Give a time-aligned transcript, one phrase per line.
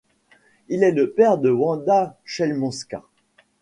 [0.67, 3.03] Il est le père de Wanda Chełmońska.